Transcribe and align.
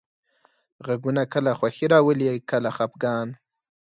غږونه 0.85 1.23
کله 1.33 1.51
خوښي 1.59 1.85
راولي، 1.93 2.27
کله 2.51 2.69
خپګان. 2.77 3.27